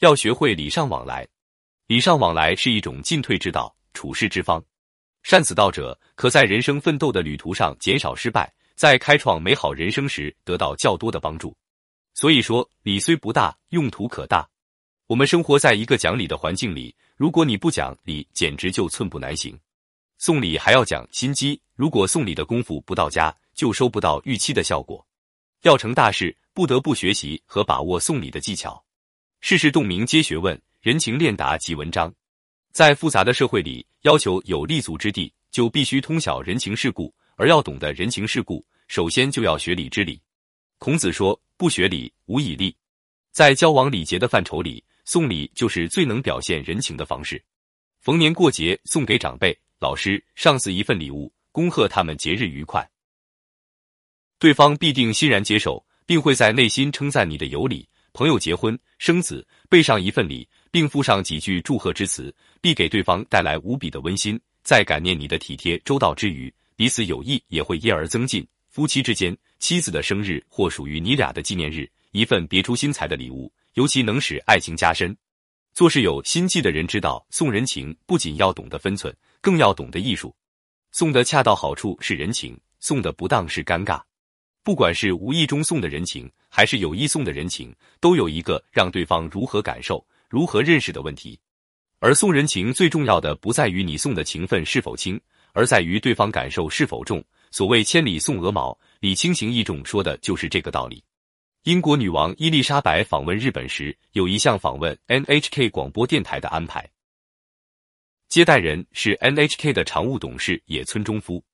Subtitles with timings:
[0.00, 1.28] 要学会礼尚往来。
[1.86, 4.62] 礼尚往来是一种进退之道，处世之方。
[5.22, 11.54] 善此道者，可在人生奋斗的旅途上减少失败，在开创美好人生时得到较多的帮助。
[12.14, 14.48] 所以说，礼虽不大，用途可大。
[15.06, 19.58] 我们生活在一个讲理的环境里，如果你不讲理，简直就寸步难行。
[20.16, 25.06] 送礼还要讲心机，如果送礼的功夫不到家，就收不到预期的效果。
[25.60, 28.82] 要成大事，不得不学习和把握送礼的技巧。
[29.42, 32.12] 世事洞明皆学问，人情练达即文章。
[32.72, 37.12] 在复杂的社会里，要求有立足之地，就必须通晓人情世故。
[37.36, 40.20] 而要懂得人情世故，首先就要学礼之礼。
[40.76, 42.76] 孔子说：“不学礼，无以立。”
[43.32, 47.42] 在交往礼节的范畴里，送礼就是最能表现人情的方式。
[47.98, 52.86] 逢年过节送给长辈、老师、上司一份礼物，恭贺他们节日愉快，
[54.38, 57.88] 对方必定欣然接受，并会在内心称赞你的有礼。
[58.12, 64.40] 朋友结婚、生子，备上一份礼，并附上几句祝贺之词，必给对方带来无比的温馨。
[64.62, 68.46] 在感念你的体贴周到之余，彼此友谊也会因而增进。
[68.68, 71.90] 夫妻之间，妻子的生日或属于你俩的纪念日。
[72.12, 75.16] 一份别出心裁的礼物，尤其能使爱情加深。
[75.72, 80.34] 做事有心计的人知道，送人情不仅要懂得分寸，更要懂得艺术。
[80.92, 84.02] 送的恰到好处是人情，送的不当是尴尬。
[84.62, 91.38] 不管是无意中送的人情，还是有意送的人情，都有一个让对方如何感受、如何认识的问题。
[92.00, 95.20] 而送人情最重要的不在于你送的情分是否轻，
[95.52, 97.24] 而在于对方感受是否重。
[97.50, 101.02] 所谓千里送鹅毛，礼轻情意重，说的就是这个道理。
[101.64, 106.88] 英国女王伊丽莎白访问日本时，有一项访问 NHK 广播电台的安排。
[108.28, 111.44] 接待人是 NHK 的常务董事野村忠夫。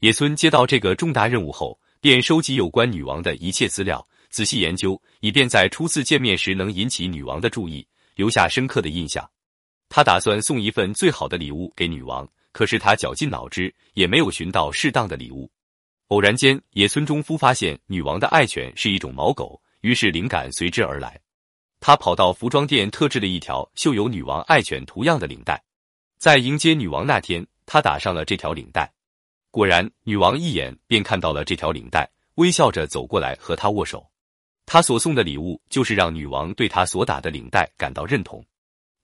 [0.00, 9.28] 野村接到这个重大任务后，便收集有关女王的一切资料，仔细研究，以便在初次见面时能引起女王的注意，留下深刻的印象。
[9.88, 15.50] 他打算送一份最好的礼物给女王，可是他绞尽脑汁，也没有寻到适当的礼物。
[16.08, 21.20] 偶然间，野村忠夫发现女王的爱犬是一种毛狗，于是灵感随之而来。
[21.80, 25.62] 他跑到服装店特制了一条绣有女王爱犬图样的领带，
[26.18, 28.92] 在迎接女王那天，他打上了这条领带。
[29.50, 34.06] 果然，女王一眼便看到了这条领带，微笑着走过来和他握手。
[34.70, 38.44] 他所送的礼物就是让女王对他所打的领带感到认同。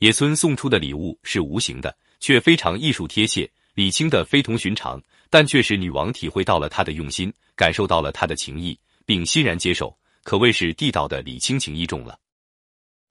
[0.00, 3.48] 野村送出的礼物是无形的，却非常艺术贴切。
[3.74, 5.00] 礼轻的非同寻常，
[5.30, 12.18] 但却使女王体会到了他的用心，感受到了他的情谊，并欣然接受，可谓是地道的礼轻情意重了。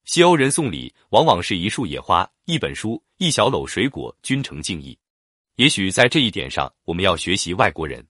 [0.03, 4.97] 西欧人送礼往往是一束野花、一本书、一小篓水果，均呈敬意。
[5.55, 8.05] 也许在这一点上，我们要学习外国人。